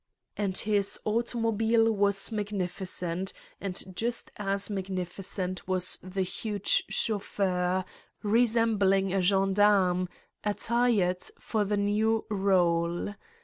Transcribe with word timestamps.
And 0.35 0.57
his 0.57 0.97
automobile 1.05 1.91
was 1.91 2.31
magnificent 2.31 3.33
and 3.59 3.83
just 3.95 4.31
as 4.35 4.67
magnificent 4.67 5.67
was 5.67 5.99
the 6.01 6.23
huge 6.23 6.85
chauffeur, 6.89 7.85
resembling 8.23 9.13
a 9.13 9.21
gendarme, 9.21 10.09
attired 10.43 11.21
for 11.37 11.63
the 11.65 11.77
new 11.77 12.25
role. 12.31 13.13